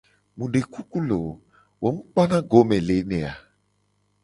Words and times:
Mu 0.37 0.45
de 0.53 0.59
kuku 0.73 0.99
loo, 1.09 1.31
wo 1.81 1.89
kpona 1.95 2.37
go 2.49 2.59
le 2.87 2.93
eme 3.01 3.17
a? 3.31 3.33